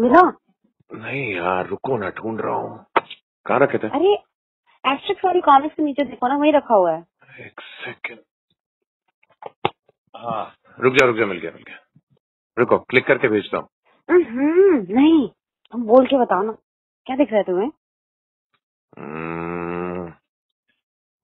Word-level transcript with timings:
मिला? 0.00 0.20
नहीं 0.90 1.24
यार 1.34 1.66
रुको 1.66 1.96
ना 1.98 2.08
ढूंढ 2.10 2.40
रहा 2.40 2.54
हूँ। 2.54 2.84
कहाँ 3.46 3.58
रखे 3.60 3.78
थे? 3.78 3.88
अरे 3.88 4.12
एब्स्ट्रैक्ट 4.84 5.24
वाली 5.24 5.40
कॉमिक्स 5.40 5.74
के 5.76 5.82
नीचे 5.82 6.04
देखो 6.04 6.28
ना 6.28 6.36
वही 6.36 6.50
रखा 6.50 6.74
हुआ 6.74 6.92
है। 6.92 7.04
एक 7.46 7.60
सेकंड 7.60 8.18
हाँ 10.14 10.54
रुक 10.78 10.94
जा 10.94 11.06
रुक 11.06 11.16
जा 11.16 11.26
मिल 11.26 11.38
गया 11.38 11.50
मिल 11.50 11.62
गया। 11.62 11.78
रुको 12.58 12.78
क्लिक 12.78 13.06
करके 13.06 13.28
भेजता 13.28 13.58
हूँ। 13.58 13.68
हम्म, 14.08 14.86
नहीं 14.90 15.28
तुम 15.72 15.82
बोल 15.82 16.06
के 16.06 16.16
बताओ 16.16 16.42
ना। 16.42 16.52
क्या 17.06 17.16
दिख 17.16 17.30
रहा 17.30 17.38
है 17.38 17.44
तुम्हें? 17.44 17.70
हम्म, 18.98 20.10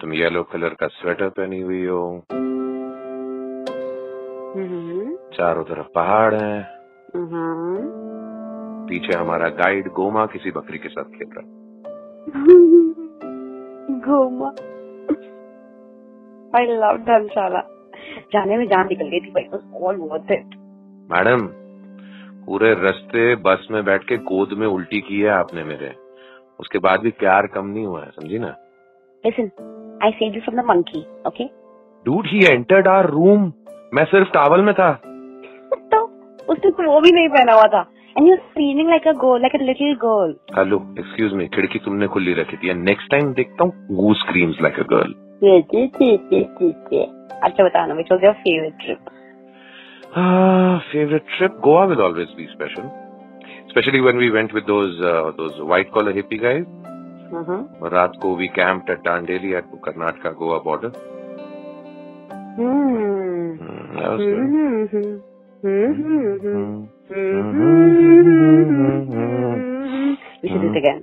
तुम 0.00 0.12
येलो 0.12 0.42
कलर 0.42 0.74
का 0.74 0.86
स्वेटर 0.86 1.28
पहनी 1.28 1.60
हुई 1.60 1.84
हो। 1.86 2.02
हम्म, 4.56 5.16
चारों 5.36 5.64
तरफ़ 5.64 5.86
पहाड़ 5.94 6.34
हैं। 6.34 6.82
पीछे 8.92 9.18
हमारा 9.18 9.48
गाइड 9.58 9.86
गोमा 9.92 10.24
किसी 10.32 10.50
बकरी 10.50 10.78
के 10.78 10.88
साथ 10.88 11.04
खेल 11.12 11.28
रहा 11.36 11.42
है। 11.42 11.60
घूमा 14.00 14.48
आई 16.54 16.64
लव 16.72 16.96
धर्मशाला। 17.02 17.60
जाने 18.32 18.56
में 18.58 18.64
जान 18.66 18.86
निकल 18.88 19.08
गई 19.08 19.20
थी 19.20 19.30
भाई 19.30 19.44
ऑल 19.80 19.96
वर्थ 20.00 20.32
इट 20.32 20.54
मैडम 21.10 21.46
पूरे 22.46 22.72
रास्ते 22.74 23.24
बस 23.46 23.66
में 23.70 23.84
बैठ 23.84 24.04
के 24.04 24.16
गोद 24.30 24.52
में 24.58 24.66
उल्टी 24.66 25.00
की 25.00 25.20
है 25.20 25.30
आपने 25.30 25.64
मेरे। 25.64 25.90
उसके 26.60 26.78
बाद 26.78 27.00
भी 27.00 27.10
प्यार 27.20 27.46
कम 27.46 27.66
नहीं 27.66 27.86
हुआ 27.86 28.02
है 28.02 28.10
समझी 28.10 28.38
ना? 28.38 28.52
Listen 29.24 29.98
I 30.04 30.10
saved 30.10 30.34
you 30.36 30.40
from 30.40 30.60
the 30.60 30.64
monkey 30.66 31.02
okay 31.26 31.44
dude 32.06 32.26
he 32.26 32.44
entered 32.46 32.88
our 32.88 33.10
room 33.10 33.52
मैं 33.94 34.04
सिर्फ़ 34.04 34.28
टावल 34.28 34.60
में 34.60 34.74
था। 34.74 34.92
तो 35.92 36.04
उसने 36.52 36.70
कोई 36.70 36.86
वो 36.86 37.00
भी 37.00 37.12
नहीं 37.12 37.28
पहना 37.28 37.52
हुआ 37.52 37.66
था। 37.74 37.82
And 38.17 38.27
you 38.27 38.35
feeling 38.55 38.89
like 38.89 39.07
a 39.07 39.11
girl 39.23 39.41
like 39.41 39.55
a 39.55 39.63
little 39.63 39.93
girl 40.03 40.35
hello 40.57 40.77
excuse 40.99 41.33
me 41.33 41.47
खिड़की 41.55 41.79
तुमने 41.85 42.07
खुली 42.15 42.33
रखी 42.39 42.57
थी 42.57 42.73
नेक्स्ट 42.83 43.11
टाइम 43.11 43.33
देखता 43.33 43.63
हूँ 43.63 43.97
Goo 43.99 44.13
screams 44.23 44.61
like 44.61 44.79
a 44.79 44.87
girl 44.93 45.13
अच्छा 47.43 47.63
बताना 47.63 47.93
which 47.93 48.11
was 48.11 48.23
your 48.23 48.33
favourite 48.33 48.77
trip 48.85 49.13
favorite 50.91 51.25
trip 51.31 51.57
goa 51.61 51.81
will 51.89 52.01
always 52.03 52.29
be 52.37 52.45
special 52.51 52.85
especially 53.65 53.99
when 54.01 54.17
we 54.17 54.29
went 54.35 54.53
with 54.57 54.65
those 54.69 55.01
uh, 55.09 55.31
those 55.39 55.59
white 55.71 55.91
collar 55.97 56.13
hippie 56.13 56.41
guys 56.45 56.65
hmm 57.31 57.87
रात 57.93 58.13
को 58.21 58.29
we 58.41 58.47
camped 58.57 58.89
at 58.89 59.01
Dandeli 59.05 59.49
at 59.57 59.73
Karnataka 59.87 60.31
Goa 60.41 60.59
border 60.67 60.91
hmm 62.59 63.07
Hmm, 63.59 63.95
that 63.95 64.11
was 64.11 64.21
good. 64.93 65.30
Hmm 65.64 65.92
hmm 65.94 66.88
Hmm. 70.42 70.54
Do 70.54 70.68
it 70.68 70.76
again. 70.78 71.00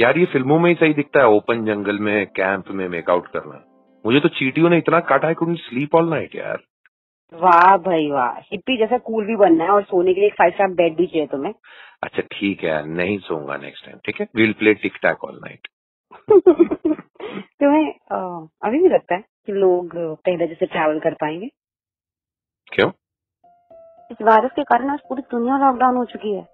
यार 0.00 0.18
ये 0.18 0.24
फ़िल्मों 0.24 0.58
में 0.58 0.68
ही 0.70 0.74
सही 0.74 0.94
दिखता 0.94 1.20
है 1.20 1.26
open 1.26 1.64
जंगल 1.64 1.98
में 1.98 2.26
कैंप 2.26 2.68
में 2.70 2.88
मेकआउट 2.88 3.26
करना। 3.26 3.62
मुझे 4.06 4.20
तो 4.20 4.28
चीटियों 4.28 4.70
ने 4.70 4.78
इतना 4.78 5.00
काटा 5.00 5.28
है 5.28 5.34
कुडंट 5.34 5.58
स्लीप 5.58 5.94
ऑल 5.94 6.08
नाइट 6.10 6.34
यार। 6.34 6.58
वाह 7.34 7.76
भाई 7.76 8.10
वाह। 8.10 8.38
हिप्पी 8.38 8.76
जैसा 8.76 8.98
कूल 8.98 9.26
भी 9.26 9.36
बनना 9.36 9.64
है 9.64 9.70
और 9.70 9.82
सोने 9.82 10.14
के 10.14 10.20
लिए 10.20 10.28
एक 10.28 10.34
फाइव 10.34 10.50
स्टार 10.50 10.68
बेड 10.68 10.96
भी 10.96 11.06
चाहिए 11.06 11.26
तुम्हें। 11.26 11.52
अच्छा 12.02 12.22
ठीक 12.32 12.62
है 12.64 12.70
यार 12.70 12.86
नहीं 12.86 13.18
सोऊँगा 13.18 13.56
नेक्स्ट 13.56 13.84
टाइम 13.86 13.98
ठीक 14.06 14.20
है? 14.20 14.26
Will 14.36 14.52
play 14.52 14.74
tic 14.74 14.96
tac 15.02 15.24
all 15.24 15.40
night 15.44 15.68
तुम्हें 17.62 17.92
अभी 18.64 18.82
भी 18.82 18.88
लगता 18.88 19.14
है 19.14 19.24
कि 19.46 19.52
लोग 19.52 19.96
पहले 19.96 20.46
जैसे 20.46 20.66
ट्रैवल 20.66 20.98
कर 20.98 21.14
पाएँगे? 21.14 21.48
क्यों? 22.72 22.90
इस 24.12 24.22
वायरस 24.22 24.50
के 24.56 24.62
कारण 24.62 24.90
आज 24.90 24.98
पूरी 25.08 25.22
दुनिया 25.22 25.58
लॉकडाउन 25.58 25.96
हो 25.96 26.04
चुकी 26.04 26.32
है। 26.32 26.48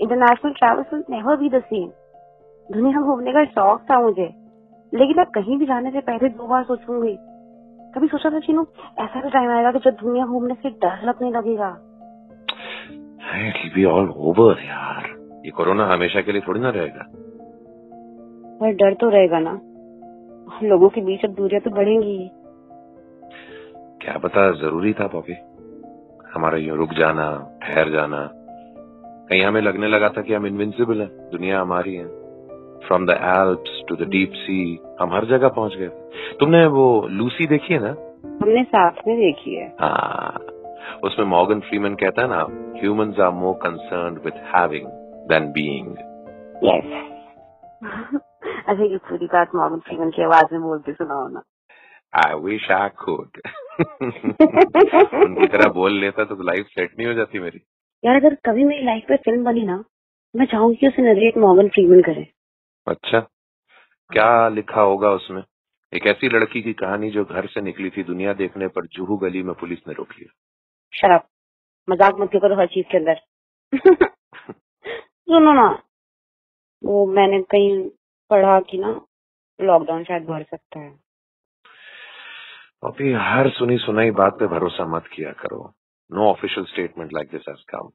International 0.00 0.52
travel 0.52 0.80
will 0.80 1.04
never 1.10 1.36
be 1.36 1.48
the 1.48 1.62
same 1.62 1.88
दुनिया 2.72 3.00
घूमने 3.00 3.32
का 3.32 3.44
शौक 3.44 3.80
था 3.80 4.00
मुझे। 4.00 4.34
लेकिन 4.94 5.18
अब 5.18 5.26
कहीं 5.26 5.58
भी 5.58 5.66
जाने 5.66 5.90
से 5.90 6.00
पहले 6.00 6.28
दो 6.28 6.46
बार 6.46 6.64
सोचूँगी। 6.64 7.16
कभी 7.94 8.06
सोचा 8.06 8.30
था 8.30 8.38
चीनू 8.38 8.66
ऐसा 8.98 9.20
भी 9.20 9.30
टाइम 9.30 9.50
आएगा 9.50 9.72
कि 9.72 9.78
जब 9.78 9.90
दुनिया 9.90 10.26
घूमने 10.26 10.54
से 10.54 10.70
डर 10.70 11.08
लगने 11.08 11.30
लगेगा। 11.30 11.76
बी 13.74 13.84
ऑल 13.84 14.10
ओवर 14.16 14.52
यार। 14.52 15.06
ये 15.44 15.50
कोरोना 15.50 15.86
हमेशा 15.86 16.20
के 16.20 16.32
लिए 16.32 16.40
थोड़ी 16.40 16.60
ना 16.60 16.70
रहेगा। 16.70 17.06
पर 18.60 18.72
डर 18.72 18.94
तो 18.94 19.08
रहेगा 19.08 19.38
ना। 19.38 19.60
लोगों 20.66 20.88
के 20.88 21.00
बीच 21.00 21.24
अब 21.24 21.30
दूरियाँ 21.30 21.60
तो 21.60 21.70
बढ़ेंगी 21.70 22.30
क्या 24.02 24.18
पता 24.18 24.50
ज़रूरी 24.52 24.92
था 24.92 25.06
पॉपी 25.06 25.32
हमारा 26.34 26.58
यूँ 26.58 26.76
रुक 26.76 26.92
जाना 26.98 27.26
ठहर 27.62 27.90
जाना। 27.90 28.28
कहीं 29.30 29.42
हमें 29.44 29.60
लगने 29.60 29.88
लगा 29.88 30.08
था 30.08 30.22
कि 30.22 30.34
हम 30.34 30.46
इनविंसिबल 30.46 31.00
हैं 31.00 31.08
दुनिया 31.32 31.60
हमारी 31.60 31.94
है। 31.94 32.04
From 32.86 33.06
the 33.06 33.10
Alps 33.10 33.82
to 33.88 33.96
the 33.96 34.08
deep 34.08 34.32
sea 34.34 34.60
हम 35.00 35.12
हर 35.14 35.24
जगह 35.24 35.48
पहुँच 35.48 35.76
गए 35.76 35.88
तुमने 36.40 36.64
वो 36.76 36.86
लूसी 37.10 37.46
देखी 37.46 37.74
है 37.74 37.80
ना? 37.80 37.94
हमने 38.42 38.62
साथ 38.64 39.06
में 39.08 39.16
देखी 39.16 39.54
है। 39.54 39.66
हाँ। 39.80 40.46
उसमें 41.04 41.26
मॉर्गन 41.26 41.60
फ्रीमन 41.60 41.94
कहता 41.94 42.22
है 42.22 42.28
ना 42.28 42.46
humans 42.80 43.20
are 43.20 43.30
more 43.30 43.54
concern 43.62 44.20
with 44.24 44.40
having 44.54 44.86
than 45.28 45.50
being 45.52 45.90
yes 46.64 46.90
अच्छा 48.68 48.84
ये 48.84 48.96
पूरी 49.08 49.26
बात 49.26 49.54
मॉर्गन 49.54 49.78
फ्रीमैन 49.78 50.10
की 50.10 50.22
आवाज़ 50.22 50.54
में 50.54 50.62
बोल 50.62 50.78
के 50.78 50.92
सुनाओ 50.92 51.28
ना 51.28 51.42
आई 52.14 52.34
विश 52.34 52.70
आई 52.70 52.88
कुड 52.88 53.40
उनकी 53.80 55.46
तरह 55.46 55.68
बोल 55.68 56.00
लेता 56.00 56.24
तो 56.24 56.42
लाइफ 56.42 56.66
सेट 56.66 56.90
नहीं 56.98 57.06
हो 57.06 57.14
जाती 57.14 57.38
मेरी। 57.38 57.60
यार 58.04 58.16
अगर 58.16 58.34
कभी 58.34 58.64
मेरी 58.64 58.84
लाइफ 58.84 59.04
पे 59.08 59.16
फ़िल्म 59.16 59.44
बनी 59.44 59.62
ना 59.62 59.84
मैं 60.36 60.46
चाहूँगी 60.46 60.76
कि 60.76 60.88
उसे 60.88 61.02
नरेट 61.02 61.36
मॉर्गन 61.36 61.68
फ्रीमैन 61.68 62.02
करे। 62.02 62.26
अच्छा। 62.86 63.20
क्या 64.10 64.48
लिखा 64.48 64.80
होगा 64.80 65.10
उसमें? 65.10 65.42
एक 65.94 66.06
ऐसी 66.06 66.28
लड़की 66.28 66.62
की 66.62 66.72
कहानी 66.72 67.10
जो 67.10 67.24
घर 67.24 67.46
से 67.46 67.60
निकली 67.60 67.90
थी 67.90 68.02
दुनिया 68.02 68.32
देखने 68.32 68.68
पर 68.68 68.86
जुहू 68.86 69.16
गली 69.16 69.42
में 69.42 69.54
पुलिस 69.54 69.78
ने 69.88 69.94
रोक 69.94 70.08
लिया। 70.18 70.32
शराब 70.92 71.26
मज़ाक 71.90 72.14
मत 72.20 72.30
करो 72.34 72.56
हर 72.56 72.66
चीज़ 72.66 72.86
के 72.86 72.98
अंदर। 72.98 73.20
सुनो 74.94 75.52
ना। 75.52 75.82
वो 76.84 77.06
मैंने 77.06 77.42
कहीं 77.42 77.88
पढ़ा 78.30 78.60
कि 78.60 78.78
ना 78.78 79.00
लॉकडाउन 79.60 80.04
शायद 80.04 80.22
बढ़ 80.22 80.42
सकता 80.42 80.80
है। 80.80 81.09
अभी 82.82 83.12
हर 83.12 83.48
सुनी 83.50 83.76
सुनाई 83.78 84.10
बात 84.10 84.38
पे 84.38 84.46
भरोसा 84.46 84.84
मत 84.86 85.06
किया 85.12 85.30
करो। 85.40 85.58
No 86.10 86.28
official 86.30 86.66
statement 86.66 87.12
like 87.12 87.30
this 87.30 87.48
has 87.48 87.64
come 87.70 87.90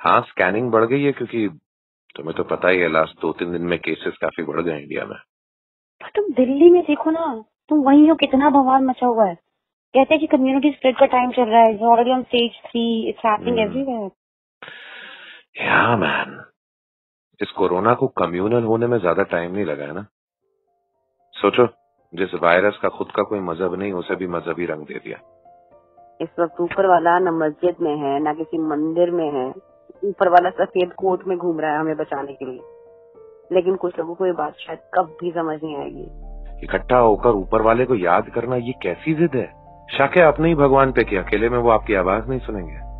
हाँ 0.00 0.20
स्कैनिंग 0.28 0.70
बढ़ 0.70 0.84
गई 0.84 1.02
है 1.02 1.12
क्योंकि 1.12 1.48
तुम्हें 2.16 2.36
तो 2.36 2.44
पता 2.44 2.68
ही 2.68 2.78
है 2.78 2.88
लास्ट 2.88 3.20
दो 3.20 3.32
तीन 3.32 3.52
दिन 3.52 3.62
में 3.62 3.78
केसेस 3.78 4.16
काफ़ी 4.22 4.44
बढ़ 4.44 4.60
गए 4.60 4.78
इंडिया 4.78 5.04
में। 5.06 5.16
तुम 6.16 6.32
दिल्ली 6.34 6.70
में 6.70 6.82
देखो 6.82 7.10
ना 7.10 7.26
तुम 7.68 7.82
वहीं 7.84 8.08
हो 8.10 8.14
कितना 8.16 8.50
बवाल 8.50 8.82
मचा 8.84 9.06
हुआ 9.06 9.26
है। 9.26 9.34
कहते 9.34 10.14
हैं 10.14 10.20
कि 10.20 10.26
कम्युनिटी 10.26 10.70
स्प्रेड 10.72 10.98
का 10.98 11.06
टाइम 11.06 11.30
चल 11.32 11.50
रहा 11.50 11.60
है 11.60 11.78
already 11.88 12.10
on 12.10 12.22
stage 12.22 12.60
three 12.66 12.86
it's 13.08 13.26
happening. 13.26 13.58
Everywhere 13.58 14.10
या 15.58 15.96
मैन 15.96 16.40
इस 17.40 17.50
कोरोना 17.50 17.94
को 17.94 18.06
कम्युनल 18.18 18.64
होने 18.64 18.86
में 18.86 18.98
ज़्यादा 18.98 19.22
टाइम 19.30 19.52
नहीं 19.52 19.64
लगा 19.64 19.84
है 19.84 19.94
ना? 19.94 20.06
सोचो। 21.34 21.66
जिस 22.14 22.34
वायरस 22.42 22.78
का 22.82 22.88
खुद 22.88 23.06
का 23.06 23.22
कोई 23.22 23.40
मज़हब 23.40 23.74
नहीं 23.74 23.92
उसे 23.92 24.16
भी 24.16 24.26
मजहबी 24.26 24.66
रंग 24.66 24.78
दे 24.78 24.94
दिया। 24.94 25.18
इस 26.20 26.28
वक्त 26.40 26.60
ऊपर 26.60 26.86
वाला 26.86 27.18
न 27.18 27.28
मस्जिद 27.28 27.74
में 27.80 27.96
है 27.96 28.30
न 28.30 28.34
किसी 28.34 28.58
मंदिर 28.58 29.10
में 29.10 29.32
है। 29.32 29.48
ऊपर 30.04 30.28
वाला 30.28 30.50
सफ़ेद 30.50 30.92
कोट 30.92 31.24
में 31.26 31.38
घूम 31.38 31.60
रहा 31.60 31.72
है 31.72 31.78
हमें 31.78 31.96
बचाने 31.96 32.32
के 32.32 32.44
लिए। 32.44 32.60
लेकिन 33.52 33.74
कुछ 33.74 33.98
लोगों 33.98 34.14
को 34.14 34.26
ये 34.26 34.32
बात 34.32 34.52
शायद 34.52 34.78
कभी 34.94 35.30
समझ 35.30 35.60
नहीं 35.64 35.76
आएगी। 35.76 36.10
इकट्ठा 36.64 36.98
होकर 36.98 37.30
ऊपर 37.30 37.62
वाले 37.62 37.84
को 37.84 37.94
याद 37.94 38.28
करना 38.28 38.56
ये 38.56 38.72
कैसी 38.82 39.14
जिद 39.14 39.30
है? 39.34 39.46
शक 39.90 40.16
है 40.16 40.22
अपने 40.22 40.48
ही 40.48 40.54
भगवान 40.54 40.92
पे 40.92 41.04
कि 41.04 41.16
अकेले 41.16 41.48
में 41.48 41.58
वो 41.58 41.70
आपकी 41.70 41.94
आवाज़ 41.94 42.28
नहीं 42.28 42.40
सुनेंगे। 42.40 42.92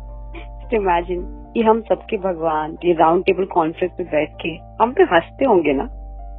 इमेजिन 0.75 1.51
कि 1.53 1.61
हम 1.61 1.81
सबके 1.81 2.17
भगवान 2.17 2.77
ये 2.85 2.93
राउंड 2.93 3.25
टेबल 3.25 3.45
कॉन्फ्रेंस 3.45 3.91
में 3.99 4.09
बैठ 4.09 4.29
के 4.31 4.49
हम 4.83 4.91
पे 4.93 5.03
हँसते 5.03 5.45
होंगे 5.45 5.73
ना? 5.73 5.83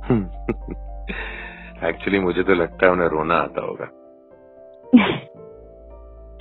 एक्चुअली 1.87 2.19
मुझे 2.19 2.43
तो 2.43 2.53
लगता 2.53 2.85
है 2.85 2.91
उन्हें 2.91 3.07
रोना 3.07 3.35
आता 3.47 3.65
होगा 3.65 3.89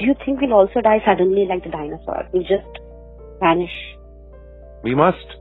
Do 0.00 0.06
you 0.06 0.14
think 0.24 0.40
we'll 0.40 0.52
also 0.52 0.80
die 0.80 1.00
suddenly 1.04 1.44
like 1.44 1.64
the 1.64 1.70
dinosaurs? 1.70 2.26
We'll 2.32 2.44
just 2.44 2.76
vanish. 3.40 3.76
We 4.84 4.94
must. 4.94 5.32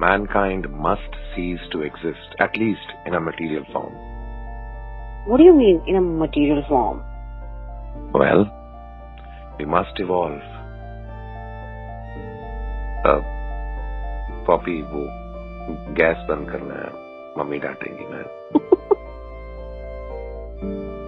Mankind 0.00 0.68
must 0.86 1.18
cease 1.34 1.66
to 1.72 1.82
exist, 1.82 2.34
at 2.40 2.56
least 2.56 2.94
in 3.06 3.14
a 3.14 3.20
material 3.20 3.66
form. 3.72 3.92
What 5.26 5.36
do 5.36 5.44
you 5.44 5.54
mean 5.54 5.82
in 5.86 5.96
a 5.96 6.00
material 6.00 6.64
form? 6.66 7.02
Well, 8.14 8.46
we 9.58 9.66
must 9.66 10.00
evolve. 10.06 10.40
अब 13.06 13.24
Poppy 14.46 14.80
वो 14.82 15.04
gas 15.94 16.26
बंद 16.28 16.50
करना 16.50 16.74
है 16.74 16.90
mummy 17.38 17.58
डांटेंगी 17.58 18.06
मैं 18.06 18.22
thank 20.61 20.73
you 20.73 20.98